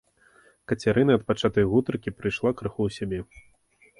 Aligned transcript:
Кацярына 0.71 1.11
ад 1.19 1.23
пачатай 1.27 1.67
гутаркі 1.73 2.15
прыйшла 2.21 2.49
крыху 2.61 2.81
ў 2.87 2.89
сябе. 2.97 3.19